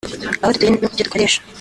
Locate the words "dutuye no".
0.53-0.77